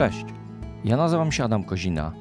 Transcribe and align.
Cześć, 0.00 0.24
ja 0.84 0.96
nazywam 0.96 1.32
się 1.32 1.44
Adam 1.44 1.64
Kozina. 1.64 2.12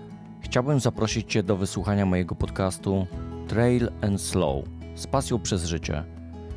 Chciałbym 0.42 0.80
zaprosić 0.80 1.32
Cię 1.32 1.44
do 1.44 1.58
wysłuchania 1.58 2.06
mojego 2.06 2.36
podcastu 2.36 3.08
Trail 3.48 3.90
and 4.02 4.22
Slow 4.22 4.66
z 4.96 5.08
pasją 5.08 5.40
przez 5.40 5.66
życie. 5.66 6.04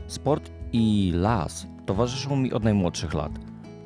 Sport 0.07 0.51
i 0.73 1.13
las 1.15 1.67
towarzyszą 1.87 2.37
mi 2.37 2.53
od 2.53 2.65
najmłodszych 2.65 3.15
lat. 3.15 3.33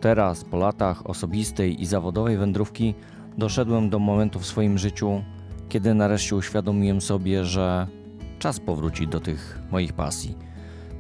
Teraz, 0.01 0.45
po 0.45 0.57
latach 0.57 1.11
osobistej 1.11 1.83
i 1.83 1.87
zawodowej 1.87 2.37
wędrówki, 2.37 2.95
doszedłem 3.39 3.91
do 3.91 3.99
momentu 3.99 4.39
w 4.39 4.47
swoim 4.47 4.79
życiu, 4.79 5.23
kiedy 5.69 5.95
nareszcie 5.95 6.37
uświadomiłem 6.37 7.01
sobie, 7.01 7.45
że 7.45 7.87
czas 8.39 8.61
powrócić 8.61 9.07
do 9.07 9.21
tych 9.21 9.61
moich 9.71 9.93
pasji. 9.93 10.35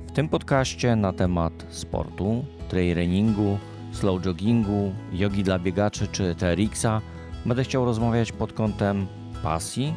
W 0.06 0.12
tym 0.12 0.28
podcaście 0.28 0.97
na 0.97 1.12
temat 1.12 1.66
sportu, 1.69 2.45
trail 2.69 2.97
runningu, 2.97 3.59
slow 3.96 4.23
joggingu, 4.23 4.92
jogi 5.12 5.45
dla 5.45 5.59
biegaczy 5.59 6.09
czy 6.09 6.34
TRX-a 6.34 7.00
będę 7.46 7.64
chciał 7.64 7.84
rozmawiać 7.84 8.32
pod 8.32 8.52
kątem 8.52 9.06
pasji 9.42 9.95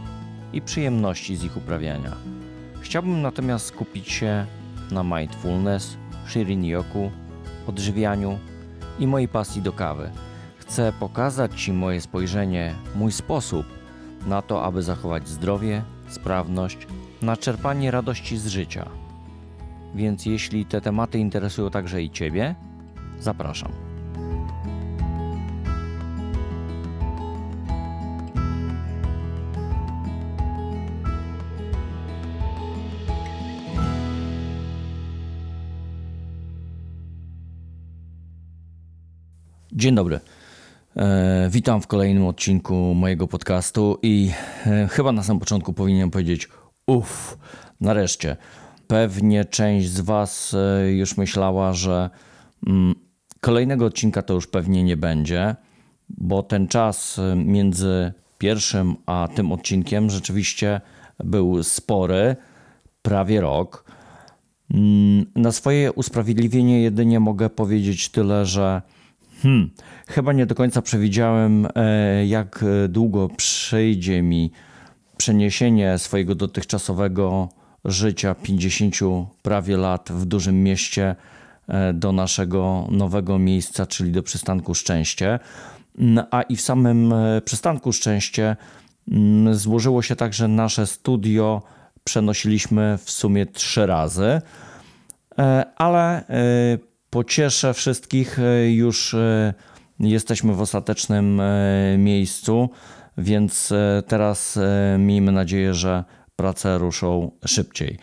i 0.54 0.62
przyjemności 0.62 1.36
z 1.36 1.44
ich 1.44 1.58
uprawiania. 1.58 2.16
Chciałbym 2.82 3.22
natomiast 3.22 3.66
skupić 3.66 4.12
się 4.12 4.46
na 4.92 5.04
mindfulness, 5.04 5.98
shirin 6.28 6.66
yoku, 6.66 7.12
odżywianiu 7.68 8.40
i 9.00 9.08
mojej 9.08 9.28
pasji 9.28 9.62
do 9.62 9.74
kawy. 9.74 10.12
Chcę 10.58 10.94
pokazać 11.00 11.62
Ci 11.62 11.74
moje 11.74 12.02
spojrzenie, 12.02 12.76
mój 12.96 13.12
sposób 13.12 13.66
na 14.28 14.42
to, 14.42 14.64
aby 14.64 14.84
zachować 14.84 15.28
zdrowie, 15.28 15.84
sprawność, 16.10 16.88
na 17.22 17.38
czerpanie 17.38 17.92
radości 17.92 18.38
z 18.38 18.48
życia. 18.48 18.90
Więc 19.96 20.26
jeśli 20.26 20.66
te 20.66 20.82
tematy 20.82 21.20
interesują 21.20 21.70
także 21.70 22.04
i 22.04 22.10
Ciebie, 22.10 22.56
zapraszam. 23.20 23.89
Dzień 39.80 39.96
dobry. 39.96 40.20
E, 40.98 41.50
witam 41.52 41.82
w 41.82 41.88
kolejnym 41.88 42.26
odcinku 42.26 42.74
mojego 42.74 43.28
podcastu 43.28 43.98
i 44.02 44.32
e, 44.66 44.88
chyba 44.88 45.12
na 45.12 45.24
samym 45.24 45.40
początku 45.40 45.74
powinienem 45.74 46.12
powiedzieć 46.12 46.50
uff, 46.88 47.38
nareszcie. 47.82 48.38
Pewnie 48.88 49.46
część 49.46 49.90
z 49.90 50.02
Was 50.02 50.54
e, 50.54 50.92
już 50.92 51.18
myślała, 51.18 51.74
że 51.74 52.10
mm, 52.68 52.96
kolejnego 53.40 53.86
odcinka 53.86 54.22
to 54.22 54.34
już 54.34 54.48
pewnie 54.48 54.84
nie 54.84 54.98
będzie, 54.98 55.56
bo 56.10 56.44
ten 56.44 56.68
czas 56.68 57.20
między 57.36 58.14
pierwszym 58.38 58.96
a 59.06 59.28
tym 59.36 59.52
odcinkiem 59.52 60.10
rzeczywiście 60.10 60.82
był 61.20 61.64
spory, 61.64 62.36
prawie 63.02 63.42
rok. 63.42 63.86
Mm, 64.74 65.26
Na 65.36 65.52
swoje 65.52 65.92
usprawiedliwienie 65.94 66.82
jedynie 66.82 67.20
mogę 67.20 67.50
powiedzieć 67.50 68.10
tyle, 68.10 68.46
że 68.46 68.82
hmm, 69.44 69.70
chyba 70.08 70.34
nie 70.34 70.46
do 70.46 70.56
końca 70.56 70.82
przewidziałem, 70.82 71.68
e, 71.76 72.26
jak 72.26 72.66
długo 72.90 73.30
przyjdzie 73.38 74.22
mi 74.22 74.52
przeniesienie 75.18 75.98
swojego 75.98 76.36
dotychczasowego 76.36 77.50
życia 77.86 78.36
50 78.36 78.96
prawie 79.42 79.78
lat 79.78 80.10
w 80.12 80.26
dużym 80.26 80.64
mieście 80.64 81.16
e, 81.68 81.94
do 81.94 82.12
naszego 82.12 82.88
nowego 82.92 83.40
miejsca, 83.40 83.86
czyli 83.86 84.12
do 84.12 84.24
przystanku 84.24 84.76
Szczęście. 84.76 85.40
Mm, 86.00 86.26
A 86.32 86.42
i 86.42 86.56
w 86.56 86.62
samym 86.62 87.14
e, 87.14 87.42
przystanku 87.42 87.94
Szczęście 87.94 88.56
mm, 89.12 89.56
złożyło 89.56 90.02
się 90.02 90.16
tak, 90.16 90.34
że 90.34 90.48
nasze 90.48 90.88
studio 90.88 91.62
przenosiliśmy 92.04 92.98
w 93.04 93.12
sumie 93.12 93.46
trzy 93.46 93.86
razy. 93.86 94.42
E, 95.40 95.66
ale 95.76 96.28
e, 96.28 96.78
pocieszę 97.10 97.74
wszystkich, 97.74 98.40
e, 98.40 98.72
już 98.72 99.14
e, 99.14 99.54
jesteśmy 100.00 100.54
w 100.54 100.62
ostatecznym 100.62 101.40
e, 101.40 101.98
miejscu, 101.98 102.70
więc 103.18 103.74
teraz 104.08 104.60
miejmy 105.00 105.32
nadzieję, 105.32 105.74
że 105.74 106.04
prace 106.36 106.78
ruszą 106.78 107.32
szybciej. 107.46 107.98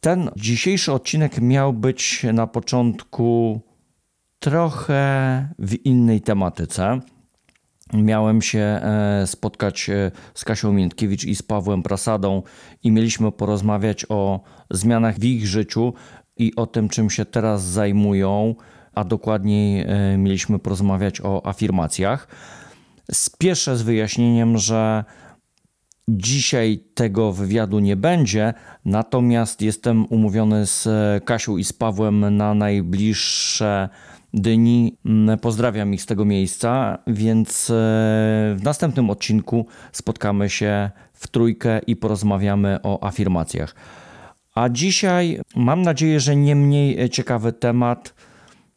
Ten 0.00 0.30
dzisiejszy 0.36 0.92
odcinek 0.92 1.40
miał 1.40 1.72
być 1.72 2.26
na 2.32 2.46
początku 2.46 3.60
trochę 4.38 5.48
w 5.58 5.86
innej 5.86 6.20
tematyce. 6.20 7.00
Miałem 7.92 8.42
się 8.42 8.80
spotkać 9.26 9.90
z 10.34 10.44
Kasią 10.44 10.72
Miętkiewicz 10.72 11.24
i 11.24 11.34
z 11.34 11.42
Pawłem 11.42 11.82
Prasadą 11.82 12.42
i 12.82 12.92
mieliśmy 12.92 13.32
porozmawiać 13.32 14.06
o 14.08 14.40
zmianach 14.70 15.18
w 15.18 15.24
ich 15.24 15.46
życiu 15.46 15.92
i 16.38 16.54
o 16.56 16.66
tym, 16.66 16.88
czym 16.88 17.10
się 17.10 17.24
teraz 17.24 17.64
zajmują, 17.64 18.54
a 18.94 19.04
dokładniej 19.04 19.80
e, 19.80 20.16
mieliśmy 20.18 20.58
porozmawiać 20.58 21.20
o 21.20 21.46
afirmacjach. 21.46 22.28
Spieszę 23.12 23.76
z 23.76 23.82
wyjaśnieniem, 23.82 24.58
że 24.58 25.04
Dzisiaj 26.10 26.80
tego 26.94 27.32
wywiadu 27.32 27.78
nie 27.78 27.96
będzie, 27.96 28.54
natomiast 28.84 29.62
jestem 29.62 30.06
umówiony 30.06 30.66
z 30.66 30.88
Kasią 31.24 31.56
i 31.56 31.64
z 31.64 31.72
Pawłem 31.72 32.36
na 32.36 32.54
najbliższe 32.54 33.88
dni. 34.34 34.96
Mm, 35.04 35.38
Pozdrawiam 35.38 35.94
ich 35.94 36.02
z 36.02 36.06
tego 36.06 36.24
miejsca, 36.24 36.98
więc 37.06 37.70
e, 37.70 37.74
w 38.56 38.60
następnym 38.62 39.10
odcinku 39.10 39.66
spotkamy 39.92 40.50
się 40.50 40.90
w 41.12 41.28
trójkę 41.28 41.80
i 41.86 41.96
porozmawiamy 41.96 42.78
o 42.82 43.06
afirmacjach. 43.06 43.74
A 44.58 44.68
dzisiaj 44.68 45.40
mam 45.56 45.82
nadzieję, 45.82 46.20
że 46.20 46.36
nie 46.36 46.56
mniej 46.56 47.10
ciekawy 47.10 47.52
temat. 47.52 48.14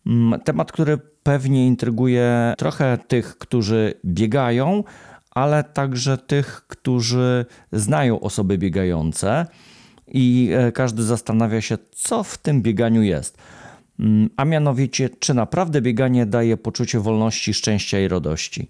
Mm, 0.07 0.39
Temat, 0.39 0.71
który 0.71 0.97
pewnie 1.23 1.67
intryguje 1.67 2.53
trochę 2.57 2.97
tych, 3.07 3.37
którzy 3.37 3.93
biegają, 4.05 4.83
ale 5.31 5.63
także 5.63 6.17
tych, 6.17 6.67
którzy 6.67 7.45
znają 7.71 8.19
osoby 8.19 8.57
biegające 8.57 9.45
i 10.07 10.51
e, 10.53 10.71
każdy 10.71 11.03
zastanawia 11.03 11.61
się, 11.61 11.77
co 11.91 12.23
w 12.23 12.37
tym 12.37 12.61
bieganiu 12.61 13.01
jest. 13.01 13.37
Mm, 13.99 14.29
A 14.37 14.45
mianowicie, 14.45 15.09
czy 15.19 15.33
naprawdę 15.33 15.81
bieganie 15.81 16.25
daje 16.25 16.57
poczucie 16.57 16.99
wolności, 16.99 17.53
szczęścia 17.53 17.99
i 17.99 18.07
radości. 18.07 18.67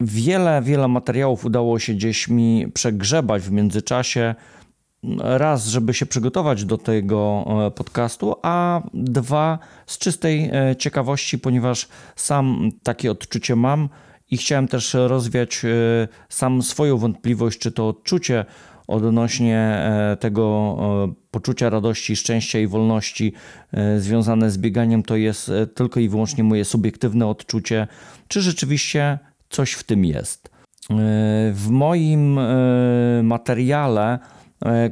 Wiele, 0.00 0.62
wiele 0.62 0.88
materiałów 0.88 1.44
udało 1.44 1.78
się 1.78 1.94
gdzieś 1.94 2.28
mi 2.28 2.66
przegrzebać 2.74 3.42
w 3.42 3.52
międzyczasie. 3.52 4.34
Raz, 5.18 5.66
żeby 5.66 5.94
się 5.94 6.06
przygotować 6.06 6.64
do 6.64 6.78
tego 6.78 7.44
e, 7.66 7.70
podcastu, 7.70 8.34
a 8.42 8.82
dwa, 8.94 9.58
z 9.86 9.98
czystej 9.98 10.50
e, 10.52 10.76
ciekawości, 10.76 11.38
ponieważ 11.38 11.88
sam 12.16 12.70
takie 12.82 13.10
odczucie 13.10 13.56
mam 13.56 13.88
i 14.30 14.36
chciałem 14.36 14.68
też 14.68 14.94
rozwiać 14.94 15.62
e, 15.64 15.68
sam 16.28 16.62
swoją 16.62 16.98
wątpliwość, 16.98 17.58
czy 17.58 17.72
to 17.72 17.88
odczucie 17.88 18.44
odnośnie 18.86 19.82
tego 20.20 20.76
poczucia 21.30 21.70
radości, 21.70 22.16
szczęścia 22.16 22.58
i 22.58 22.66
wolności 22.66 23.32
związane 23.98 24.50
z 24.50 24.58
bieganiem 24.58 25.02
to 25.02 25.16
jest 25.16 25.50
tylko 25.74 26.00
i 26.00 26.08
wyłącznie 26.08 26.44
moje 26.44 26.64
subiektywne 26.64 27.26
odczucie, 27.26 27.86
czy 28.28 28.40
rzeczywiście 28.42 29.18
coś 29.50 29.72
w 29.72 29.84
tym 29.84 30.04
jest. 30.04 30.50
W 31.52 31.66
moim 31.70 32.40
materiale 33.22 34.18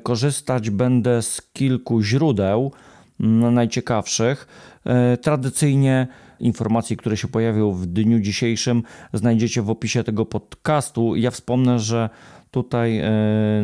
korzystać 0.03 0.71
będę 0.71 1.23
z 1.23 1.43
kilku 1.53 2.03
źródeł 2.03 2.73
m, 3.21 3.55
najciekawszych. 3.55 4.49
E, 4.85 5.17
Tradycyjnie 5.17 6.07
informacje, 6.41 6.97
które 6.97 7.17
się 7.17 7.29
pojawią 7.29 7.73
w 7.73 7.87
dniu 7.87 8.21
dzisiejszym, 8.21 8.83
znajdziecie 9.13 9.63
w 9.63 9.71
opisie 9.71 10.05
tego 10.05 10.27
podcastu. 10.27 11.17
Ja 11.17 11.31
wspomnę, 11.31 11.79
że 11.79 12.11
tutaj 12.51 12.99
e, 12.99 13.11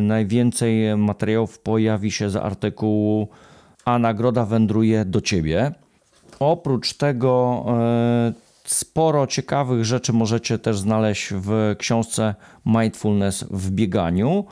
najwięcej 0.01 0.97
materiałów 0.97 1.59
pojawi 1.59 2.11
się 2.11 2.29
z 2.29 2.35
artykułu 2.35 3.27
A 3.85 3.99
nagroda 3.99 4.45
wędruje 4.45 5.05
do 5.05 5.21
ciebie. 5.21 5.71
Oprócz 6.39 6.93
tego 6.93 7.65
e, 7.67 8.33
sporo 8.63 9.27
ciekawych 9.27 9.85
rzeczy 9.85 10.13
możecie 10.13 10.59
też 10.59 10.79
znaleźć 10.79 11.33
w 11.33 11.75
książce 11.77 12.35
Mindfulness 12.65 13.45
w 13.51 13.71
bieganiu, 13.71 14.45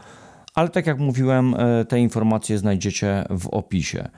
ale 0.54 0.70
tak 0.70 0.88
jak 0.88 1.00
mówiłem, 1.00 1.56
e, 1.58 1.86
te 1.86 2.00
informacje 2.00 2.58
znajdziecie 2.58 3.26
w 3.30 3.48
opisie. 3.48 4.10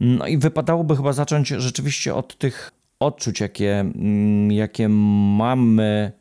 No 0.00 0.26
i 0.26 0.38
wypadałoby 0.38 0.96
chyba 0.96 1.12
zacząć 1.12 1.48
rzeczywiście 1.48 2.14
od 2.14 2.38
tych 2.38 2.70
odczuć, 3.00 3.40
jakie, 3.40 3.80
mm, 3.80 4.52
jakie 4.52 4.88
mamy. 4.88 6.12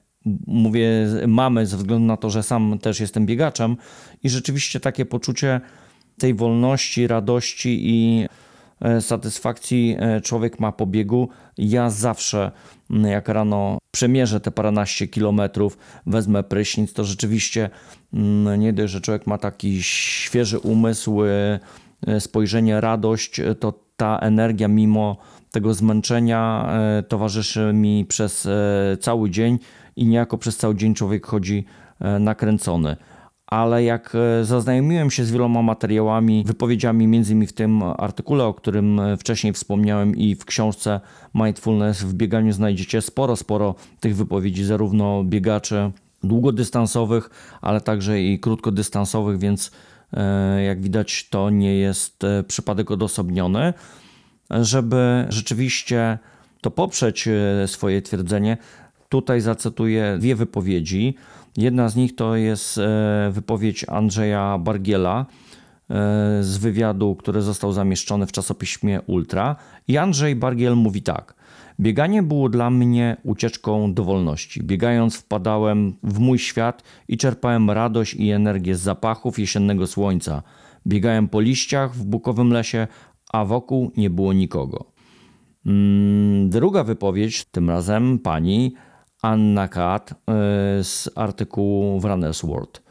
Mówię 0.48 0.90
mamy 1.28 1.66
ze 1.66 1.78
względu 1.78 2.06
na 2.06 2.18
to, 2.18 2.30
że 2.30 2.44
sam 2.44 2.80
też 2.80 3.00
jestem 3.00 3.26
biegaczem 3.26 3.78
i 4.24 4.30
rzeczywiście 4.30 4.80
takie 4.80 5.06
poczucie 5.06 5.62
tej 6.18 6.34
wolności, 6.34 7.08
radości 7.08 7.80
i 7.90 8.28
satysfakcji 9.00 9.96
e, 10.00 10.22
człowiek 10.22 10.60
ma 10.60 10.72
po 10.72 10.86
biegu. 10.86 11.30
Ja 11.58 11.90
zawsze, 11.90 12.52
jak 12.90 13.30
rano 13.30 13.78
przemierzę 13.92 14.40
te 14.40 14.52
paranaście 14.52 15.08
kilometrów, 15.08 15.78
wezmę 16.06 16.44
prysznic, 16.44 16.94
to 16.94 17.04
rzeczywiście 17.04 17.70
nie 18.58 18.74
dość, 18.74 18.94
że 18.94 19.02
człowiek 19.02 19.28
ma 19.28 19.38
taki 19.38 19.84
świeży 19.84 20.60
umysł, 20.60 21.20
spojrzenie, 22.20 22.82
radość, 22.82 23.42
to 23.60 23.74
ta 23.98 24.20
energia 24.20 24.68
mimo 24.68 25.18
tego 25.52 25.74
zmęczenia 25.74 26.70
towarzyszy 27.08 27.74
mi 27.74 28.06
przez 28.06 28.48
cały 29.02 29.30
dzień 29.30 29.60
i 29.96 30.06
niejako 30.06 30.38
przez 30.38 30.58
cały 30.58 30.76
dzień 30.76 30.94
człowiek 30.94 31.26
chodzi 31.26 31.66
nakręcony 32.20 32.96
ale 33.48 33.84
jak 33.84 34.14
e, 34.16 34.46
zaznajomiłem 34.46 35.12
się 35.12 35.26
z 35.26 35.32
wieloma 35.32 35.62
materiałami, 35.62 36.44
wypowiedziami, 36.48 37.08
między 37.08 37.34
innymi 37.34 37.48
w 37.48 37.54
tym 37.54 37.84
artykule, 37.84 38.46
o 38.46 38.54
którym 38.54 39.00
e, 39.00 39.18
wcześniej 39.18 39.54
wspomniałem 39.54 40.16
i 40.16 40.36
w 40.36 40.46
książce 40.46 41.00
Mindfulness 41.36 42.04
w 42.04 42.14
bieganiu 42.14 42.54
znajdziecie 42.54 43.02
sporo, 43.02 43.36
sporo 43.36 43.76
tych 44.00 44.16
wypowiedzi, 44.16 44.64
zarówno 44.64 45.24
biegaczy 45.24 45.92
długodystansowych, 46.24 47.30
ale 47.62 47.82
także 47.82 48.22
i 48.22 48.40
krótkodystansowych, 48.40 49.40
więc 49.40 49.72
e, 50.14 50.64
jak 50.64 50.82
widać 50.82 51.30
to 51.30 51.50
nie 51.50 51.76
jest 51.76 52.24
przypadek 52.48 52.92
odosobniony. 52.92 53.74
Żeby 54.50 55.26
rzeczywiście 55.30 56.18
to 56.62 56.72
poprzeć 56.72 57.30
swoje 57.66 58.02
twierdzenie, 58.02 58.58
tutaj 59.10 59.42
zacytuję 59.42 60.18
dwie 60.20 60.36
wypowiedzi 60.36 61.16
Jedna 61.58 61.90
z 61.90 61.96
nich 61.96 62.16
to 62.16 62.36
jest 62.36 62.78
e, 62.78 63.30
wypowiedź 63.32 63.86
Andrzeja 63.90 64.58
Bargiela 64.58 65.26
e, 65.90 65.94
z 66.44 66.58
wywiadu, 66.58 67.16
który 67.16 67.42
został 67.42 67.74
zamieszczony 67.74 68.28
w 68.28 68.32
czasopiśmie 68.32 69.02
Ultra. 69.02 69.56
I 69.88 69.98
Andrzej 69.98 70.36
Bargiel 70.36 70.76
mówi 70.76 71.02
tak. 71.02 71.36
Bieganie 71.80 72.24
było 72.24 72.50
dla 72.50 72.70
mnie 72.70 73.18
ucieczką 73.24 73.94
do 73.94 74.04
wolności. 74.04 74.64
Biegając 74.64 75.16
wpadałem 75.16 75.94
w 76.04 76.20
mój 76.20 76.40
świat 76.40 76.84
i 77.08 77.18
czerpałem 77.18 77.72
radość 77.72 78.14
i 78.14 78.32
energię 78.32 78.76
z 78.76 78.82
zapachów 78.82 79.40
jesiennego 79.40 79.88
słońca. 79.88 80.44
Biegałem 80.88 81.28
po 81.28 81.42
liściach 81.42 81.96
w 81.96 82.06
bukowym 82.06 82.52
lesie, 82.54 82.88
a 83.34 83.46
wokół 83.46 83.92
nie 83.98 84.10
było 84.10 84.34
nikogo. 84.34 84.86
Mm, 85.66 86.50
druga 86.50 86.84
wypowiedź, 86.84 87.46
tym 87.46 87.70
razem 87.70 88.20
pani 88.20 88.74
Anna 89.28 89.68
Kat 89.68 90.12
e, 90.12 90.16
z 90.84 91.10
artykułu 91.16 92.00
w 92.00 92.04
Runner's 92.04 92.48
World. 92.48 92.82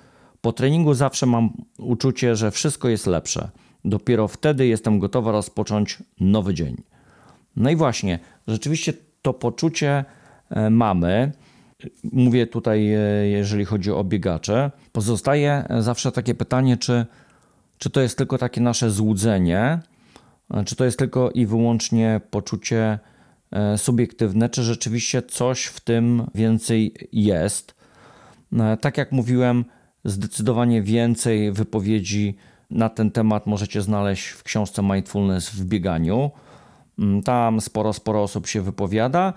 Po 0.40 0.52
treningu 0.52 0.94
zawsze 0.94 1.26
mam 1.26 1.50
uczucie, 1.78 2.36
że 2.36 2.50
wszystko 2.50 2.88
jest 2.88 3.06
lepsze. 3.06 3.50
Dopiero 3.84 4.28
wtedy 4.28 4.66
jestem 4.66 4.98
gotowa 4.98 5.32
rozpocząć 5.32 5.98
nowy 6.20 6.54
dzień. 6.54 6.76
No 7.56 7.70
i 7.70 7.76
właśnie, 7.76 8.18
rzeczywiście 8.48 8.92
to 9.22 9.34
poczucie 9.34 10.04
e, 10.50 10.70
mamy. 10.70 11.32
Mówię 12.12 12.46
tutaj, 12.46 12.94
e, 12.94 12.98
jeżeli 13.28 13.64
chodzi 13.64 13.92
o 13.92 14.04
biegacze. 14.04 14.70
Pozostaje 14.92 15.64
zawsze 15.80 16.12
takie 16.12 16.34
pytanie, 16.34 16.76
czy, 16.76 17.06
czy 17.78 17.90
to 17.90 18.00
jest 18.00 18.18
tylko 18.18 18.38
takie 18.38 18.60
nasze 18.60 18.90
złudzenie, 18.90 19.78
czy 20.66 20.76
to 20.76 20.84
jest 20.84 20.98
tylko 20.98 21.30
i 21.30 21.46
wyłącznie 21.46 22.20
poczucie 22.30 22.98
subiektywne, 23.76 24.48
czy 24.48 24.62
rzeczywiście 24.62 25.22
coś 25.22 25.64
w 25.64 25.80
tym 25.80 26.26
więcej 26.34 26.94
jest. 27.12 27.74
E, 28.52 28.76
tak 28.76 28.98
jak 28.98 29.12
mówiłem, 29.12 29.64
zdecydowanie 30.04 30.82
więcej 30.82 31.52
wypowiedzi 31.52 32.36
na 32.70 32.88
ten 32.88 33.10
temat 33.10 33.46
możecie 33.46 33.82
znaleźć 33.82 34.26
w 34.26 34.42
książce 34.42 34.82
Mindfulness 34.82 35.50
w 35.50 35.64
bieganiu. 35.64 36.30
Mm, 36.98 37.22
tam 37.22 37.60
sporo, 37.60 37.92
sporo 37.92 38.22
osób 38.22 38.46
się 38.46 38.62
wypowiada 38.62 39.32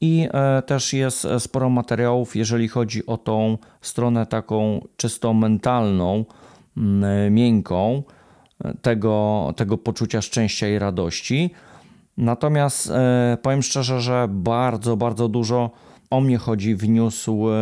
i 0.00 0.28
e, 0.32 0.62
też 0.62 0.92
jest 0.92 1.26
sporo 1.38 1.70
materiałów, 1.70 2.36
jeżeli 2.36 2.68
chodzi 2.68 3.06
o 3.06 3.16
tą 3.16 3.58
stronę 3.80 4.26
taką 4.26 4.86
czysto 4.96 5.34
mentalną, 5.34 6.24
mm, 6.76 7.34
miękką 7.34 8.02
tego, 8.82 9.52
tego 9.56 9.78
poczucia 9.78 10.22
szczęścia 10.22 10.68
i 10.68 10.78
radości. 10.78 11.50
Natomiast 12.16 12.90
e, 12.90 13.38
powiem 13.42 13.62
szczerze, 13.62 14.00
że 14.00 14.26
bardzo, 14.30 14.96
bardzo 14.96 15.28
dużo 15.28 15.70
o 16.10 16.20
mnie 16.20 16.38
chodzi 16.38 16.74
wniósł 16.74 17.32
e, 17.32 17.52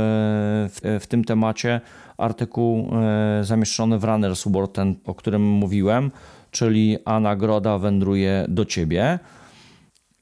w, 0.69 0.99
w, 1.01 1.07
tym 1.07 1.25
temacie 1.25 1.81
artykuł 2.19 2.91
e, 2.93 3.45
zamieszczony 3.45 3.99
w 3.99 4.03
Runner's 4.03 4.53
World, 4.53 4.73
ten, 4.73 4.95
o 5.07 5.15
którym 5.15 5.43
mówiłem, 5.43 6.11
czyli 6.51 6.99
A 7.05 7.21
nagroda 7.21 7.79
wędruje 7.79 8.47
do 8.49 8.65
ciebie. 8.65 9.19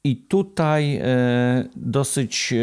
I 0.04 0.16
tutaj 0.16 1.00
dosyć 1.76 2.54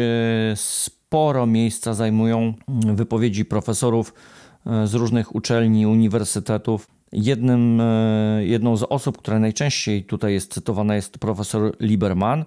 sporo 0.54 1.46
miejsca 1.46 1.94
zajmują 1.94 2.54
wypowiedzi 2.68 3.44
profesorów 3.44 4.14
z 4.84 4.94
różnych 4.94 5.34
uczelni, 5.34 5.86
uniwersytetów 5.86 6.95
Jednym, 7.12 7.80
e, 7.80 8.44
jedną 8.44 8.76
z 8.76 8.82
osób, 8.82 9.18
która 9.18 9.38
najczęściej 9.38 10.04
tutaj 10.04 10.32
jest 10.32 10.54
cytowana, 10.54 10.94
jest 10.94 11.18
profesor 11.18 11.76
Lieberman, 11.80 12.44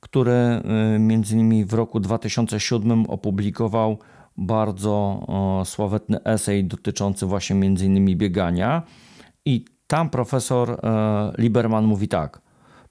który 0.00 0.32
e, 0.32 0.62
między 0.98 1.34
innymi 1.34 1.64
w 1.64 1.72
roku 1.72 2.00
2007 2.00 3.06
opublikował 3.06 3.98
bardzo 4.36 5.26
sławetny 5.64 6.24
esej 6.24 6.64
dotyczący 6.64 7.26
właśnie 7.26 7.56
między 7.56 7.86
innymi 7.86 8.16
biegania 8.16 8.82
i 9.44 9.64
tam 9.86 10.10
profesor 10.10 10.70
e, 10.70 11.32
Lieberman 11.38 11.84
mówi 11.84 12.08
tak. 12.08 12.40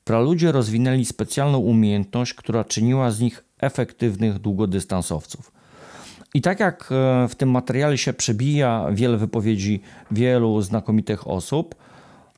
Praludzie 0.04 0.52
rozwinęli 0.52 1.06
specjalną 1.06 1.58
umiejętność, 1.58 2.34
która 2.34 2.64
czyniła 2.64 3.12
z 3.12 3.20
nich 3.20 3.46
efektywnych 3.60 4.40
długodystansowców. 4.40 5.52
I 6.36 6.42
tak 6.42 6.60
jak 6.60 6.90
e, 6.92 7.28
w 7.28 7.36
tym 7.36 7.52
materiale 7.52 7.98
się 7.98 8.14
przebija 8.14 8.88
wiele 8.92 9.18
wypowiedzi 9.18 9.82
wielu 10.12 10.62
znakomitych 10.62 11.28
osób, 11.28 11.76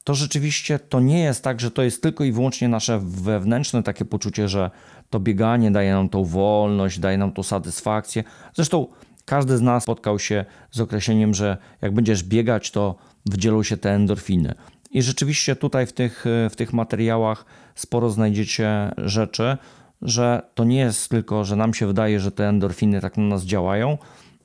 to 0.04 0.16
rzeczywiście 0.16 0.80
to 0.80 1.00
nie 1.00 1.20
jest 1.20 1.44
tak, 1.44 1.60
że 1.60 1.72
to 1.72 1.84
jest 1.84 2.04
tylko 2.04 2.24
i 2.24 2.32
wyłącznie 2.32 2.68
nasze 2.70 3.00
wewnętrzne 3.04 3.84
takie 3.84 4.06
poczucie, 4.06 4.48
że 4.48 4.72
to 5.10 5.20
bieganie 5.20 5.72
daje 5.72 5.94
nam 5.94 6.10
tą 6.10 6.26
wolność, 6.26 7.00
daje 7.00 7.18
nam 7.18 7.32
tą 7.32 7.44
satysfakcję. 7.44 8.24
Zresztą 8.54 8.88
każdy 9.26 9.58
z 9.58 9.62
nas 9.62 9.84
spotkał 9.84 10.20
się 10.20 10.46
z 10.72 10.82
określeniem, 10.82 11.34
że 11.34 11.58
jak 11.82 11.94
będziesz 11.94 12.24
biegać, 12.24 12.72
to 12.72 12.96
wdzielą 13.26 13.64
się 13.64 13.78
te 13.78 13.92
endorfiny. 13.92 14.54
I 14.92 15.02
rzeczywiście 15.02 15.56
tutaj 15.56 15.86
w 15.86 15.94
tych, 15.94 16.26
w 16.50 16.56
tych 16.56 16.74
materiałach 16.74 17.46
sporo 17.76 18.10
znajdziecie 18.10 18.92
rzeczy, 18.98 19.58
że 20.02 20.42
to 20.56 20.64
nie 20.64 20.80
jest 20.80 21.10
tylko, 21.10 21.46
że 21.46 21.56
nam 21.56 21.74
się 21.74 21.88
wydaje, 21.88 22.20
że 22.20 22.32
te 22.32 22.50
endorfiny 22.50 23.02
tak 23.02 23.18
na 23.18 23.24
nas 23.24 23.44
działają, 23.44 23.98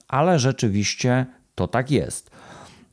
ale 0.09 0.39
rzeczywiście 0.39 1.27
to 1.55 1.69
tak 1.69 1.91
jest. 1.91 2.31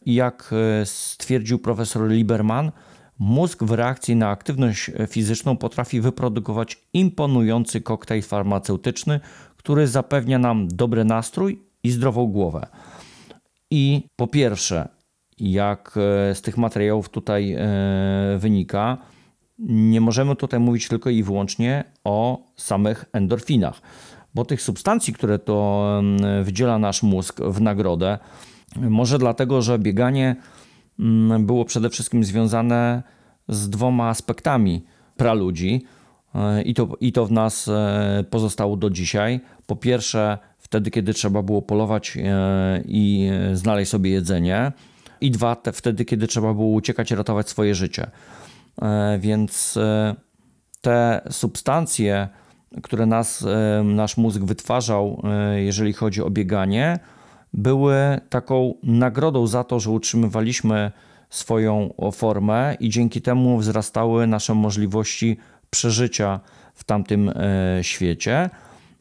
Jak 0.05 0.53
e, 0.81 0.85
stwierdził 0.85 1.59
profesor 1.59 2.09
Lieberman, 2.09 2.71
mózg 3.19 3.63
w 3.63 3.71
reakcji 3.71 4.15
na 4.15 4.29
aktywność 4.29 4.91
fizyczną 5.07 5.57
potrafi 5.57 6.01
wyprodukować 6.01 6.77
imponujący 6.93 7.81
koktajl 7.81 8.21
farmaceutyczny, 8.21 9.19
który 9.57 9.87
zapewnia 9.87 10.39
nam 10.39 10.67
dobry 10.67 11.05
nastrój 11.05 11.61
i 11.83 11.91
zdrową 11.91 12.27
głowę. 12.27 12.67
I 13.71 14.03
po 14.15 14.27
pierwsze, 14.27 14.87
jak 15.39 15.97
e, 15.97 16.35
z 16.35 16.41
tych 16.41 16.57
materiałów 16.57 17.09
tutaj 17.09 17.53
e, 17.53 17.67
wynika, 18.37 18.97
nie 19.59 20.01
możemy 20.01 20.35
tutaj 20.35 20.59
mówić 20.59 20.87
tylko 20.87 21.09
i 21.09 21.23
wyłącznie 21.23 21.83
o 22.03 22.43
samych 22.55 23.05
endorfinach, 23.13 23.81
bo 24.35 24.45
tych 24.45 24.61
substancji, 24.61 25.13
które 25.13 25.39
to 25.39 26.01
wydziela 26.43 26.79
nasz 26.79 27.03
mózg 27.03 27.41
w 27.41 27.61
nagrodę, 27.61 28.17
może 28.75 29.19
dlatego, 29.19 29.61
że 29.61 29.79
bieganie 29.79 30.35
mm, 30.99 31.45
było 31.45 31.65
przede 31.65 31.89
wszystkim 31.89 32.23
związane 32.23 33.03
z 33.47 33.69
dwoma 33.69 34.09
aspektami 34.09 34.85
praludzi 35.17 35.85
e, 36.35 36.61
i 36.61 36.73
to, 36.73 36.87
i 37.01 37.11
to 37.11 37.25
w 37.25 37.31
nas 37.31 37.67
e, 37.67 38.23
pozostało 38.29 38.77
do 38.77 38.89
dzisiaj. 38.89 39.39
Po 39.67 39.75
pierwsze, 39.75 40.37
wtedy, 40.57 40.91
kiedy 40.91 41.13
trzeba 41.13 41.41
było 41.41 41.61
polować 41.61 42.17
e, 42.17 42.83
i 42.85 43.29
znaleźć 43.53 43.91
sobie 43.91 44.11
jedzenie, 44.11 44.71
i 45.21 45.31
dwa, 45.31 45.55
te, 45.55 45.71
wtedy, 45.71 46.05
kiedy 46.05 46.27
trzeba 46.27 46.53
było 46.53 46.67
uciekać 46.67 47.11
i 47.11 47.15
ratować 47.15 47.49
swoje 47.49 47.75
życie. 47.75 48.11
E, 48.81 49.19
więc 49.19 49.77
e, 49.77 50.15
te 50.81 51.21
substancje, 51.29 52.27
które 52.83 53.05
nas, 53.05 53.45
e, 53.45 53.83
nasz 53.83 54.17
mózg 54.17 54.41
wytwarzał, 54.41 55.23
jeżeli 55.55 55.93
chodzi 55.93 56.23
o 56.23 56.29
bieganie, 56.29 56.99
były 57.53 57.95
taką 58.29 58.73
nagrodą 58.83 59.47
za 59.47 59.63
to, 59.63 59.79
że 59.79 59.91
utrzymywaliśmy 59.91 60.91
swoją 61.29 61.93
formę 62.13 62.75
i 62.79 62.89
dzięki 62.89 63.21
temu 63.21 63.57
wzrastały 63.57 64.27
nasze 64.27 64.53
możliwości 64.53 65.37
przeżycia 65.69 66.39
w 66.73 66.83
tamtym 66.83 67.31
świecie. 67.81 68.49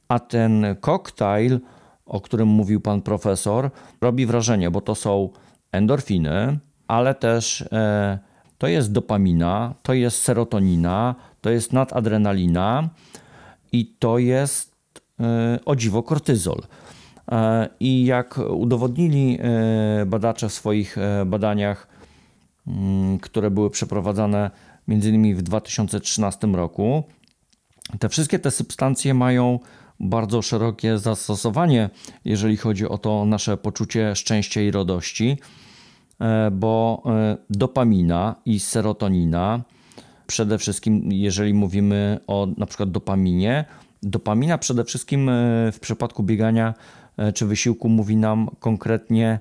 A 0.09 0.19
ten 0.19 0.67
koktajl, 0.81 1.61
o 2.07 2.21
którym 2.21 2.49
mówił 2.49 2.81
pan 2.81 3.03
profesor, 3.03 3.71
robi 4.01 4.27
wrażenie, 4.27 4.71
bo 4.71 4.81
to 4.81 4.95
są 4.95 5.29
endorfiny, 5.73 6.59
ale 6.89 7.15
też 7.15 7.69
to 8.59 8.67
jest 8.67 8.93
dopamina, 8.93 9.75
to 9.83 9.95
jest 9.95 10.23
serotonina, 10.23 11.15
to 11.41 11.51
jest 11.51 11.73
nadadrenalina 11.73 12.89
i 13.73 13.87
to 13.99 14.19
jest 14.19 14.79
o 15.65 15.77
dziwo 15.77 16.03
kortyzol. 16.03 16.63
I 17.81 18.05
jak 18.05 18.39
udowodnili 18.39 19.39
badacze 20.07 20.49
w 20.49 20.53
swoich 20.53 20.97
badaniach, 21.27 21.89
mm, 22.67 23.19
które 23.19 23.51
były 23.51 23.71
przeprowadzane 23.71 24.51
m.in. 24.89 25.37
w 25.37 25.43
2013 25.43 26.47
roku, 26.47 27.05
te 27.99 28.09
wszystkie 28.09 28.39
te 28.39 28.51
substancje 28.51 29.15
mają 29.15 29.59
bardzo 30.01 30.43
szerokie 30.43 30.99
zastosowanie, 30.99 31.91
jeżeli 32.25 32.57
chodzi 32.57 32.89
o 32.89 32.99
to 32.99 33.25
nasze 33.25 33.57
poczucie 33.57 34.17
szczęścia 34.17 34.61
i 34.61 34.71
radości, 34.71 35.39
e, 35.39 35.68
bo 36.53 37.03
e, 37.07 37.37
dopamina 37.51 38.35
i 38.47 38.61
serotonina, 38.61 39.61
przede 40.27 40.59
wszystkim 40.59 41.13
jeżeli 41.13 41.55
mówimy 41.55 42.21
o 42.27 42.49
na 42.57 42.67
przykład 42.67 42.91
dopaminie, 42.91 43.65
dopamina 44.03 44.59
przede 44.59 44.85
wszystkim 44.85 45.29
e, 45.29 45.33
w 45.73 45.81
przypadku 45.81 46.23
biegania 46.23 46.75
czy 47.35 47.47
wysiłku 47.47 47.89
mówi 47.89 48.17
nam 48.17 48.49
konkretnie 48.61 49.41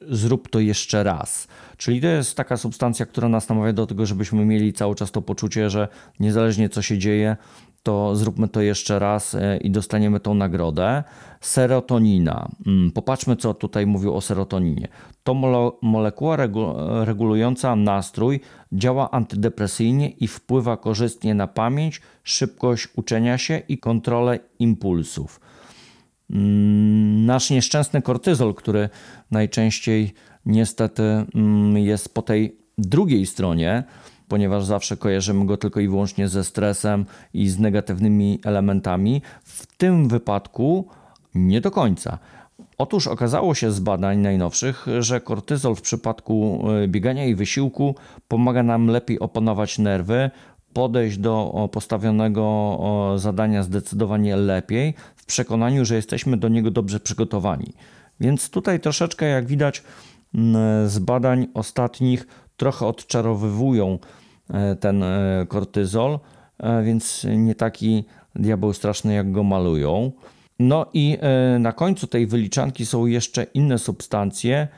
zrób 0.00 0.48
to 0.48 0.60
jeszcze 0.60 1.02
raz. 1.02 1.48
Czyli 1.76 2.00
to 2.00 2.06
jest 2.06 2.36
taka 2.36 2.56
substancja, 2.56 3.06
która 3.06 3.28
nas 3.28 3.48
namawia 3.48 3.72
do 3.72 3.86
tego, 3.86 4.06
żebyśmy 4.06 4.44
mieli 4.44 4.72
cały 4.72 4.94
czas 4.94 5.10
to 5.10 5.22
poczucie, 5.22 5.70
że 5.70 5.88
niezależnie 6.20 6.68
co 6.68 6.82
się 6.82 6.98
dzieje, 6.98 7.36
to 7.88 8.16
zróbmy 8.16 8.48
to 8.48 8.60
jeszcze 8.60 8.98
raz 8.98 9.34
e, 9.34 9.56
i 9.56 9.70
dostaniemy 9.70 10.20
tą 10.20 10.34
nagrodę. 10.34 11.04
Serotonina. 11.40 12.48
Mm, 12.66 12.90
popatrzmy, 12.90 13.36
co 13.36 13.54
tutaj 13.54 13.86
mówił 13.86 14.14
o 14.14 14.20
serotoninie. 14.20 14.88
To 15.22 15.34
molekuła 15.82 16.36
regulująca 17.04 17.76
nastrój, 17.76 18.40
działa 18.72 19.10
antydepresyjnie 19.10 20.08
i 20.08 20.28
wpływa 20.28 20.76
korzystnie 20.76 21.34
na 21.34 21.46
pamięć, 21.46 22.00
szybkość 22.24 22.88
uczenia 22.96 23.38
się 23.38 23.62
i 23.68 23.78
kontrolę 23.78 24.38
impulsów. 24.58 25.40
Mm, 26.30 27.26
nasz 27.26 27.50
nieszczęsny 27.50 28.02
kortyzol, 28.02 28.54
który 28.54 28.88
najczęściej 29.30 30.14
niestety 30.46 31.02
mm, 31.02 31.78
jest 31.78 32.14
po 32.14 32.22
tej 32.22 32.58
drugiej 32.78 33.26
stronie, 33.26 33.84
ponieważ 34.28 34.64
zawsze 34.64 34.96
kojarzymy 34.96 35.46
go 35.46 35.56
tylko 35.56 35.80
i 35.80 35.88
wyłącznie 35.88 36.28
ze 36.28 36.44
stresem 36.44 37.06
i 37.34 37.48
z 37.48 37.58
negatywnymi 37.58 38.40
elementami. 38.44 39.22
W 39.44 39.66
tym 39.76 40.08
wypadku 40.08 40.88
nie 41.34 41.60
do 41.60 41.70
końca. 41.70 42.18
Otóż 42.78 43.06
okazało 43.06 43.54
się 43.54 43.72
z 43.72 43.80
badań 43.80 44.18
najnowszych, 44.18 44.86
że 44.98 45.20
kortyzol 45.20 45.74
w 45.74 45.82
przypadku 45.82 46.64
e, 46.70 46.88
biegania 46.88 47.24
i 47.24 47.34
wysiłku 47.34 47.94
pomaga 48.28 48.62
nam 48.62 48.86
lepiej 48.86 49.20
opanować 49.20 49.78
nerwy, 49.78 50.30
podejść 50.72 51.18
do 51.18 51.68
postawionego 51.72 52.78
zadania 53.16 53.62
zdecydowanie 53.62 54.36
lepiej, 54.36 54.94
w 55.16 55.26
przekonaniu, 55.26 55.84
że 55.84 55.94
jesteśmy 55.94 56.36
do 56.36 56.48
niego 56.48 56.70
dobrze 56.70 57.00
przygotowani. 57.00 57.72
Więc 58.20 58.50
tutaj 58.50 58.80
troszeczkę, 58.80 59.26
jak 59.26 59.46
widać 59.46 59.82
z 60.86 60.98
badań 60.98 61.46
ostatnich, 61.54 62.26
trochę 62.58 62.86
odczarowywują 62.86 63.98
e, 64.50 64.76
ten 64.76 65.02
e, 65.02 65.46
kortyzol, 65.48 66.18
e, 66.58 66.82
więc 66.82 67.26
nie 67.36 67.54
taki 67.54 68.04
diabeł 68.34 68.72
straszny, 68.72 69.14
jak 69.14 69.32
go 69.32 69.42
malują. 69.42 70.12
No 70.58 70.86
i 70.92 71.18
na 71.58 71.72
końcu 71.72 72.06
tej 72.06 72.26
wyliczanki 72.26 72.86
są 72.86 73.06
jeszcze 73.06 73.42
inne 73.42 73.78
substancje, 73.78 74.68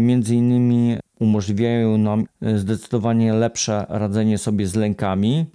między 0.00 0.34
innymi 0.34 0.96
umożliwiają 1.18 1.98
nam 1.98 2.26
zdecydowanie 2.56 3.32
lepsze 3.32 3.86
radzenie 3.88 4.38
sobie 4.38 4.66
z 4.66 4.74
lękami 4.74 5.46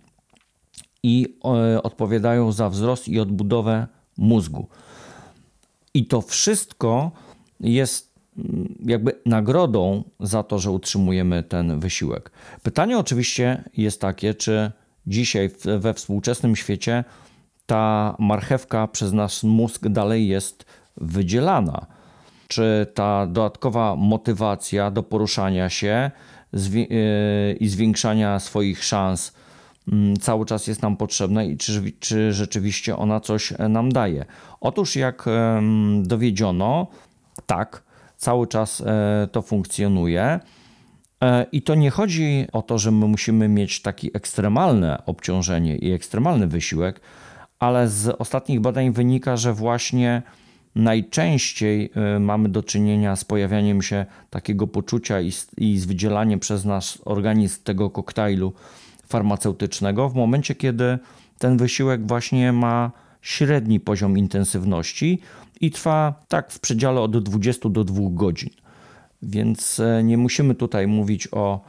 i 1.04 1.38
odpowiadają 1.84 2.52
za 2.52 2.70
wzrost 2.70 3.08
i 3.08 3.20
odbudowę 3.20 3.88
mózgu. 4.18 4.68
I 5.94 6.06
to 6.06 6.22
wszystko 6.22 7.12
jest 7.60 8.05
jakby 8.86 9.12
nagrodą 9.26 10.04
za 10.20 10.44
to, 10.44 10.60
że 10.60 10.72
utrzymujemy 10.72 11.44
ten 11.44 11.80
wysiłek. 11.80 12.32
Pytanie 12.64 12.98
oczywiście 12.98 13.64
jest 13.78 14.02
takie, 14.02 14.34
czy 14.34 14.72
dzisiaj 15.08 15.50
we 15.80 15.94
współczesnym 15.94 16.56
świecie 16.56 17.04
ta 17.66 18.16
marchewka 18.20 18.88
przez 18.88 19.14
nasz 19.14 19.44
mózg 19.44 19.88
dalej 19.88 20.28
jest 20.28 20.66
wydzielana. 20.98 21.86
Czy 22.48 22.88
ta 22.94 23.28
dodatkowa 23.28 23.96
motywacja 23.96 24.92
do 24.92 25.04
poruszania 25.04 25.70
się 25.70 26.12
yy, 26.54 27.54
i 27.60 27.68
zwiększania 27.68 28.40
swoich 28.40 28.84
szans 28.84 29.34
mm, 29.92 30.18
cały 30.18 30.46
czas 30.46 30.68
jest 30.68 30.82
nam 30.82 30.98
potrzebna 30.98 31.44
i 31.44 31.58
czy, 31.58 31.92
czy 32.00 32.34
rzeczywiście 32.34 32.98
ona 32.98 33.20
coś 33.20 33.54
nam 33.70 33.92
daje? 33.92 34.26
Otóż, 34.62 34.96
jak 34.96 35.26
dowiedziono, 36.02 36.88
tak, 37.46 37.85
cały 38.18 38.48
czas 38.48 38.82
e, 38.82 39.28
to 39.32 39.42
funkcjonuje. 39.42 40.40
E, 41.22 41.46
I 41.52 41.62
to 41.62 41.76
nie 41.76 41.90
chodzi 41.90 42.48
o 42.54 42.62
to, 42.62 42.78
że 42.78 42.92
my 42.92 43.08
musimy 43.08 43.48
mieć 43.48 43.82
takie 43.82 44.08
ekstremalne 44.14 45.06
obciążenie 45.06 45.78
i 45.78 45.92
ekstremalny 45.92 46.48
wysiłek, 46.48 47.02
ale 47.60 47.88
z 47.88 48.08
ostatnich 48.08 48.60
badań 48.60 48.92
wynika, 48.92 49.38
że 49.38 49.54
właśnie 49.54 50.22
najczęściej 50.76 51.92
e, 51.96 52.20
mamy 52.20 52.50
do 52.50 52.64
czynienia 52.64 53.16
z 53.16 53.26
pojawianiem 53.26 53.82
się 53.82 54.06
takiego 54.30 54.68
poczucia 54.68 55.22
i 55.22 55.32
z, 55.32 55.48
i 55.58 55.78
z 55.78 55.86
wydzielaniem 55.86 56.40
przez 56.40 56.66
nasz 56.66 57.00
organizm 57.06 57.64
tego 57.64 57.90
koktajlu 57.90 58.54
farmaceutycznego 59.08 60.10
w 60.10 60.16
momencie, 60.16 60.56
kiedy 60.56 61.00
ten 61.38 61.58
wysiłek 61.58 62.08
właśnie 62.08 62.52
ma 62.52 62.92
średni 63.26 63.80
poziom 63.80 64.18
intensywności 64.18 65.20
i 65.62 65.72
trwa 65.72 66.24
tak 66.28 66.52
w 66.52 66.60
przedziale 66.60 67.02
od 67.02 67.24
20 67.24 67.70
do 67.70 67.84
2 67.84 68.02
godzin. 68.12 68.50
Więc 69.22 69.80
e, 69.80 70.04
nie 70.04 70.18
musimy 70.18 70.56
tutaj 70.56 70.88
mówić 70.88 71.28
o 71.32 71.62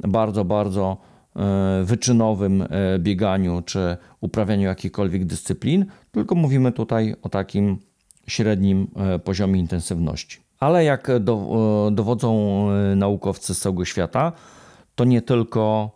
bardzo, 0.00 0.44
bardzo 0.44 0.96
e, 1.36 1.84
wyczynowym 1.84 2.62
e, 2.62 2.66
bieganiu 2.98 3.62
czy 3.62 3.96
uprawianiu 4.20 4.62
jakichkolwiek 4.62 5.24
dyscyplin, 5.24 5.86
tylko 6.12 6.34
mówimy 6.34 6.72
tutaj 6.72 7.14
o 7.22 7.28
takim 7.28 7.78
średnim 8.26 8.86
poziomie 9.24 9.60
intensywności. 9.60 10.38
Ale 10.60 10.84
jak 10.84 11.10
dowodzą 11.92 12.66
naukowcy 12.96 13.54
z 13.54 13.60
całego 13.60 13.84
świata, 13.84 14.32
to 14.94 15.04
nie 15.04 15.22
tylko 15.22 15.90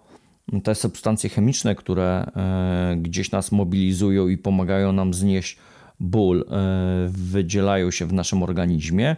te 0.64 0.74
substancje 0.74 1.30
chemiczne, 1.30 1.74
które 1.74 2.26
gdzieś 2.96 3.30
nas 3.30 3.52
mobilizują 3.52 4.28
i 4.28 4.38
pomagają 4.38 4.92
nam 4.92 5.14
znieść 5.14 5.58
ból 6.00 6.44
e, 6.50 7.08
wydzielają 7.08 7.90
się 7.90 8.06
w 8.06 8.12
naszym 8.12 8.42
organizmie 8.42 9.16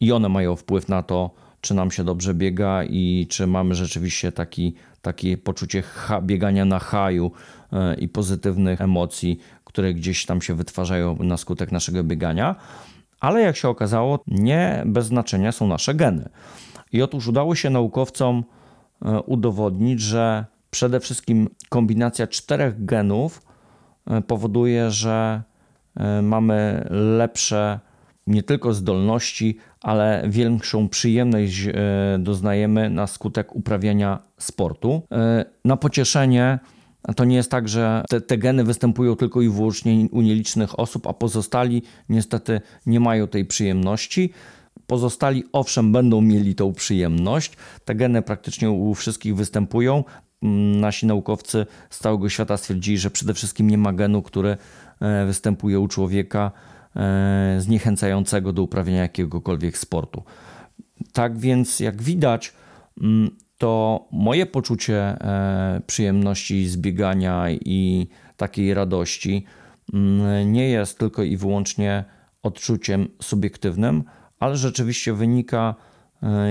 i 0.00 0.12
one 0.12 0.28
mają 0.28 0.56
wpływ 0.56 0.88
na 0.88 1.02
to, 1.02 1.30
czy 1.60 1.74
nam 1.74 1.90
się 1.90 2.04
dobrze 2.04 2.34
biega 2.34 2.84
i 2.84 3.26
czy 3.30 3.46
mamy 3.46 3.74
rzeczywiście 3.74 4.32
taki, 4.32 4.74
takie 5.02 5.38
poczucie 5.38 5.82
biegania 6.22 6.64
na 6.64 6.78
haju 6.78 7.32
e, 7.72 7.94
i 7.94 8.08
pozytywnych 8.08 8.80
emocji, 8.80 9.38
które 9.64 9.94
gdzieś 9.94 10.26
tam 10.26 10.42
się 10.42 10.54
wytwarzają 10.54 11.16
na 11.16 11.36
skutek 11.36 11.72
naszego 11.72 12.04
biegania. 12.04 12.56
Ale 13.20 13.40
jak 13.40 13.56
się 13.56 13.68
okazało, 13.68 14.18
nie 14.26 14.82
bez 14.86 15.06
znaczenia 15.06 15.52
są 15.52 15.66
nasze 15.66 15.94
geny. 15.94 16.28
I 16.92 17.02
otóż 17.02 17.28
udało 17.28 17.54
się 17.54 17.70
naukowcom 17.70 18.44
e, 19.02 19.20
udowodnić, 19.20 20.00
że 20.00 20.44
przede 20.70 21.00
wszystkim 21.00 21.48
kombinacja 21.68 22.26
czterech 22.26 22.84
genów 22.84 23.42
powoduje, 24.26 24.90
że 24.90 25.42
E, 25.96 26.22
mamy 26.22 26.86
lepsze 26.90 27.80
nie 28.26 28.42
tylko 28.42 28.74
zdolności, 28.74 29.56
ale 29.80 30.22
większą 30.28 30.88
przyjemność 30.88 31.66
e, 31.66 31.72
doznajemy 32.18 32.90
na 32.90 33.06
skutek 33.06 33.56
uprawiania 33.56 34.18
sportu. 34.38 35.02
E, 35.12 35.44
na 35.64 35.76
pocieszenie 35.76 36.58
to 37.16 37.24
nie 37.24 37.36
jest 37.36 37.50
tak, 37.50 37.68
że 37.68 38.04
te, 38.08 38.20
te, 38.20 38.38
geny 38.38 38.64
występują 38.64 39.16
tylko 39.16 39.42
i 39.42 39.48
wyłącznie 39.48 40.08
u 40.10 40.20
nielicznych 40.20 40.80
osób, 40.80 41.06
a 41.06 41.12
pozostali 41.12 41.82
niestety 42.08 42.60
nie 42.86 43.00
mają 43.00 43.28
tej 43.28 43.44
przyjemności. 43.44 44.32
Pozostali 44.86 45.44
owszem 45.52 45.92
będą 45.92 46.20
mieli 46.20 46.54
tą 46.54 46.72
przyjemność. 46.72 47.56
Te 47.84 47.94
geny 47.94 48.22
praktycznie 48.22 48.70
u 48.70 48.94
wszystkich 48.94 49.36
występują. 49.36 50.04
Nasi 50.42 51.06
naukowcy 51.06 51.66
z 51.90 51.98
całego 51.98 52.28
świata 52.28 52.56
stwierdzili, 52.56 52.98
że 52.98 53.10
przede 53.10 53.34
wszystkim 53.34 53.70
nie 53.70 53.78
ma 53.78 53.92
genu, 53.92 54.22
który 54.22 54.56
E, 55.00 55.26
występuje 55.26 55.80
u 55.80 55.88
człowieka 55.88 56.52
e, 56.96 57.56
zniechęcającego 57.58 58.52
do 58.52 58.62
uprawiania 58.62 59.02
jakiegokolwiek 59.02 59.78
sportu. 59.78 60.22
Tak 61.12 61.38
więc, 61.38 61.80
jak 61.80 62.02
widać, 62.02 62.52
mm, 63.00 63.30
to 63.58 64.00
moje 64.12 64.46
poczucie 64.46 64.96
e, 64.96 65.80
przyjemności 65.86 66.68
z 66.68 66.76
biegania 66.76 67.50
i 67.50 68.08
takiej 68.36 68.74
radości 68.74 69.44
mm, 69.92 70.52
nie 70.52 70.68
jest 70.68 70.98
tylko 70.98 71.22
i 71.22 71.36
wyłącznie 71.36 72.04
odczuciem 72.42 73.08
subiektywnym, 73.22 74.04
ale 74.38 74.56
rzeczywiście 74.56 75.12
wynika 75.12 75.74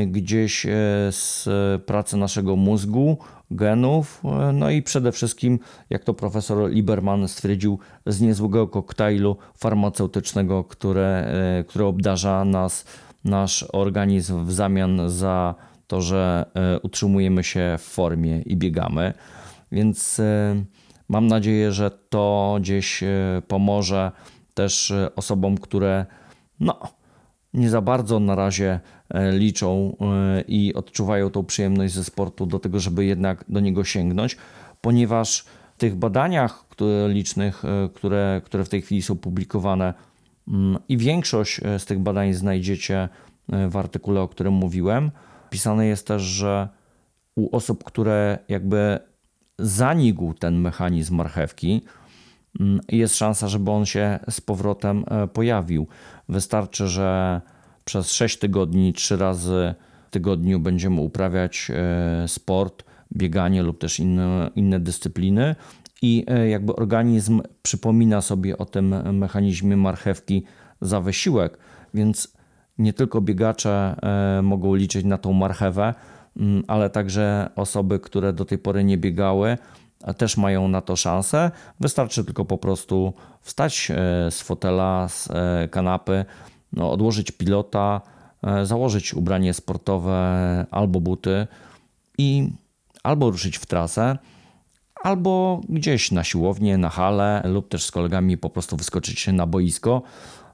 gdzieś 0.07 0.65
e, 0.65 0.69
z 1.11 1.49
pracy 1.85 2.17
naszego 2.17 2.55
mózgu, 2.55 3.17
genów, 3.51 4.21
e, 4.25 4.51
no 4.53 4.69
i 4.69 4.81
przede 4.81 5.11
wszystkim, 5.11 5.59
jak 5.89 6.03
to 6.03 6.13
profesor 6.13 6.69
Lieberman 6.69 7.27
stwierdził, 7.27 7.79
z 8.05 8.21
niezłego 8.21 8.67
koktajlu 8.67 9.37
farmaceutycznego, 9.57 10.63
które, 10.63 11.31
e, 11.59 11.63
które 11.63 11.85
obdarza 11.85 12.45
nas, 12.45 12.85
nasz 13.23 13.65
organizm 13.73 14.45
w 14.45 14.53
zamian 14.53 15.09
za 15.09 15.55
to, 15.87 16.01
że 16.01 16.45
e, 16.53 16.79
utrzymujemy 16.79 17.43
się 17.43 17.75
w 17.79 17.83
formie 17.83 18.41
i 18.41 18.57
biegamy. 18.57 19.13
Więc 19.71 20.19
e, 20.19 20.63
mam 21.09 21.27
nadzieję, 21.27 21.71
że 21.71 21.91
to 21.91 22.57
gdzieś 22.61 23.03
e, 23.03 23.41
pomoże 23.47 24.11
też 24.53 24.91
e, 24.91 25.15
osobom, 25.15 25.57
które 25.57 26.05
no, 26.59 26.79
nie 27.53 27.69
za 27.69 27.81
bardzo 27.81 28.19
na 28.19 28.35
razie 28.35 28.79
e, 29.09 29.31
liczą 29.31 29.95
e, 30.01 30.41
i 30.47 30.73
odczuwają 30.73 31.29
tą 31.29 31.45
przyjemność 31.45 31.93
ze 31.93 32.03
sportu 32.03 32.45
do 32.45 32.59
tego, 32.59 32.79
żeby 32.79 33.05
jednak 33.05 33.45
do 33.49 33.59
niego 33.59 33.83
sięgnąć, 33.83 34.37
ponieważ 34.81 35.45
w 35.75 35.79
tych 35.79 35.95
badaniach 35.95 36.67
które, 36.69 37.09
licznych, 37.09 37.65
e, 37.65 37.89
które, 37.93 38.41
które 38.45 38.65
w 38.65 38.69
tej 38.69 38.81
chwili 38.81 39.01
są 39.01 39.15
publikowane 39.15 39.93
mm, 40.47 40.79
i 40.89 40.97
większość 40.97 41.61
z 41.77 41.85
tych 41.85 41.99
badań 41.99 42.33
znajdziecie 42.33 43.09
w 43.69 43.77
artykule, 43.77 44.21
o 44.21 44.27
którym 44.27 44.53
mówiłem, 44.53 45.11
pisane 45.49 45.85
jest 45.85 46.07
też, 46.07 46.21
że 46.21 46.69
u 47.35 47.55
osób, 47.55 47.83
które 47.83 48.39
jakby 48.47 48.99
zanikł 49.59 50.33
ten 50.33 50.59
mechanizm 50.59 51.15
marchewki, 51.15 51.81
jest 52.89 53.17
szansa, 53.17 53.47
żeby 53.47 53.71
on 53.71 53.85
się 53.85 54.19
z 54.29 54.41
powrotem 54.41 55.03
e, 55.07 55.27
pojawił. 55.27 55.87
Wystarczy, 56.29 56.87
że 56.87 57.41
przez 57.85 58.11
6 58.11 58.39
tygodni, 58.39 58.93
3 58.93 59.17
razy 59.17 59.75
w 60.07 60.11
tygodniu 60.11 60.59
będziemy 60.59 61.01
uprawiać 61.01 61.71
e, 61.73 62.27
sport, 62.27 62.83
bieganie 63.17 63.63
lub 63.63 63.79
też 63.79 63.99
inne, 63.99 64.49
inne 64.55 64.79
dyscypliny 64.79 65.55
i 66.01 66.25
e, 66.27 66.49
jakby 66.49 66.75
organizm 66.75 67.41
przypomina 67.61 68.21
sobie 68.21 68.57
o 68.57 68.65
tym 68.65 69.17
mechanizmie 69.17 69.77
marchewki 69.77 70.43
za 70.81 71.01
wysiłek, 71.01 71.57
więc 71.93 72.33
nie 72.77 72.93
tylko 72.93 73.21
biegacze 73.21 73.95
mogą 74.43 74.75
liczyć 74.75 75.05
na 75.05 75.17
tą 75.17 75.33
marchewę, 75.33 75.93
mm, 76.37 76.63
ale 76.67 76.89
także 76.89 77.49
osoby, 77.55 77.99
które 77.99 78.33
do 78.33 78.45
tej 78.45 78.57
pory 78.57 78.83
nie 78.83 78.97
biegały, 78.97 79.57
też 80.17 80.37
mają 80.37 80.67
na 80.67 80.81
to 80.81 80.95
szansę. 80.95 81.51
Wystarczy 81.79 82.25
tylko 82.25 82.45
po 82.45 82.57
prostu 82.57 83.13
wstać 83.41 83.91
e, 83.91 83.95
z 84.31 84.41
fotela, 84.41 85.07
z 85.07 85.29
e, 85.31 85.67
kanapy, 85.67 86.25
no, 86.73 86.91
odłożyć 86.91 87.31
pilota, 87.31 88.01
e, 88.43 88.65
założyć 88.65 89.13
ubranie 89.13 89.53
sportowe 89.53 90.65
albo 90.71 91.01
buty 91.01 91.47
i 92.17 92.49
albo 93.03 93.31
ruszyć 93.31 93.57
w 93.57 93.65
trasę, 93.65 94.17
albo 95.03 95.61
gdzieś 95.69 96.11
na 96.11 96.23
siłownię, 96.23 96.77
na 96.77 96.89
halę, 96.89 97.41
lub 97.45 97.69
też 97.69 97.83
z 97.85 97.91
kolegami 97.91 98.37
po 98.37 98.49
prostu 98.49 98.77
wyskoczyć 98.77 99.27
na 99.27 99.45
boisko, 99.45 100.01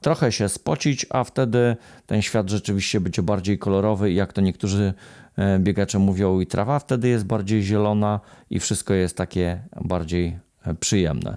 trochę 0.00 0.32
się 0.32 0.48
spocić, 0.48 1.06
a 1.10 1.24
wtedy 1.24 1.76
ten 2.06 2.22
świat 2.22 2.50
rzeczywiście 2.50 3.00
będzie 3.00 3.22
bardziej 3.22 3.58
kolorowy 3.58 4.12
jak 4.12 4.32
to 4.32 4.40
niektórzy 4.40 4.94
e, 5.36 5.58
biegacze 5.58 5.98
mówią, 5.98 6.40
i 6.40 6.46
trawa 6.46 6.78
wtedy 6.78 7.08
jest 7.08 7.24
bardziej 7.24 7.62
zielona 7.62 8.20
i 8.50 8.60
wszystko 8.60 8.94
jest 8.94 9.16
takie 9.16 9.60
bardziej 9.84 10.38
e, 10.66 10.74
przyjemne. 10.74 11.36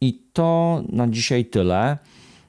I 0.00 0.22
to 0.32 0.82
na 0.88 1.08
dzisiaj 1.08 1.44
tyle. 1.44 1.98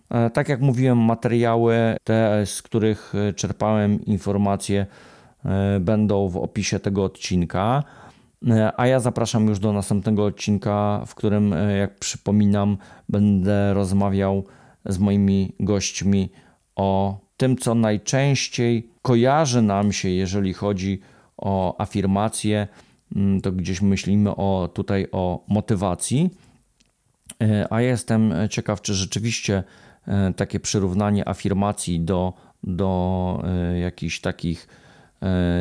E, 0.10 0.30
Tak 0.30 0.50
jak 0.50 0.62
mówiłem, 0.62 0.98
materiały, 0.98 1.76
te 2.04 2.46
z 2.46 2.62
których 2.62 3.14
czerpałem 3.36 4.06
informacje, 4.06 4.86
będą 5.80 6.30
w 6.30 6.38
opisie 6.38 6.80
tego 6.80 7.04
odcinka. 7.04 7.84
E, 8.48 8.72
A 8.80 8.88
ja 8.88 9.00
zapraszam 9.00 9.48
już 9.48 9.60
do 9.60 9.74
następnego 9.74 10.26
odcinka, 10.26 11.04
w 11.08 11.16
którym, 11.16 11.54
e, 11.54 11.78
jak 11.78 12.00
przypominam, 12.00 12.78
będę 13.10 13.74
rozmawiał 13.74 14.44
z 14.86 14.98
moimi 14.98 15.56
gośćmi 15.60 16.30
o 16.76 17.20
tym, 17.38 17.58
co 17.58 17.76
najczęściej 17.76 18.90
kojarzy 19.02 19.62
nam 19.62 19.92
się, 19.92 20.10
jeżeli 20.10 20.54
chodzi 20.54 21.00
o 21.38 21.82
afirmacje. 21.82 22.68
Mm, 23.16 23.42
To 23.42 23.52
gdzieś 23.52 23.82
myślimy 23.82 24.36
o, 24.36 24.70
tutaj 24.74 25.08
o 25.12 25.44
motywacji. 25.48 26.30
E, 27.42 27.74
A 27.74 27.82
jestem 27.82 28.34
ciekaw, 28.50 28.82
czy 28.82 28.94
rzeczywiście 28.94 29.64
takie 30.36 30.60
przyrównanie 30.60 31.30
afirmacji 31.30 32.00
do, 32.00 32.34
do 32.64 33.44
jakichś 33.82 34.20
takich 34.20 34.68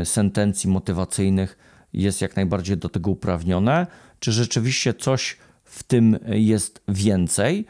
sentencji 0.04 0.70
motywacyjnych 0.70 1.58
jest 1.94 2.22
jak 2.22 2.36
najbardziej 2.36 2.76
do 2.76 2.88
tego 2.88 3.10
uprawnione, 3.10 3.86
czy 4.18 4.32
rzeczywiście 4.32 4.94
coś 4.94 5.36
w 5.64 5.82
tym 5.82 6.18
jest 6.26 6.82
więcej. 6.88 7.66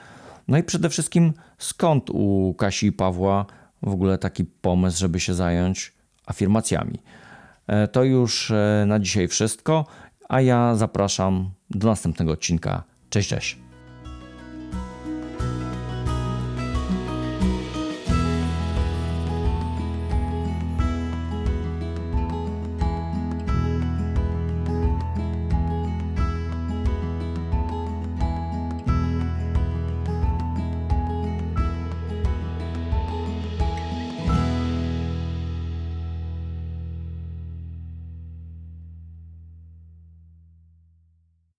No 0.48 0.58
i 0.58 0.62
przede 0.62 0.90
wszystkim 0.90 1.32
skąd 1.58 2.10
u 2.10 2.54
Kasi 2.58 2.86
i 2.86 2.92
Pawła 2.92 3.46
w 3.82 3.88
ogóle 3.88 4.18
taki 4.18 4.44
pomysł, 4.44 4.98
żeby 4.98 5.20
się 5.20 5.34
zająć 5.34 5.92
afirmacjami. 6.26 6.98
E, 7.66 7.88
To 7.88 8.04
już 8.04 8.50
e, 8.50 8.84
na 8.86 8.98
dzisiaj 9.00 9.28
wszystko, 9.28 9.86
a 10.28 10.40
ja 10.40 10.74
zapraszam 10.74 11.50
do 11.70 11.88
następnego 11.88 12.32
odcinka. 12.32 12.82
Cześć, 13.10 13.28
cześć. 13.28 13.63